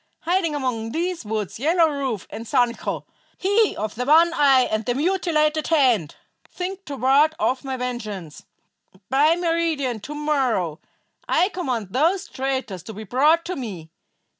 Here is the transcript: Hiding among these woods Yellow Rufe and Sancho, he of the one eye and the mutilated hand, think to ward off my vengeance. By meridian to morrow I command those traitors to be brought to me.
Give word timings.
Hiding 0.21 0.55
among 0.55 0.93
these 0.93 1.23
woods 1.23 1.59
Yellow 1.59 1.87
Rufe 1.87 2.25
and 2.31 2.47
Sancho, 2.47 3.05
he 3.37 3.75
of 3.77 3.93
the 3.93 4.03
one 4.05 4.33
eye 4.33 4.61
and 4.61 4.83
the 4.83 4.95
mutilated 4.95 5.67
hand, 5.67 6.15
think 6.49 6.85
to 6.85 6.97
ward 6.97 7.35
off 7.37 7.63
my 7.63 7.77
vengeance. 7.77 8.43
By 9.11 9.35
meridian 9.35 9.99
to 9.99 10.15
morrow 10.15 10.79
I 11.29 11.49
command 11.49 11.89
those 11.91 12.27
traitors 12.27 12.81
to 12.81 12.93
be 12.93 13.03
brought 13.03 13.45
to 13.45 13.55
me. 13.55 13.91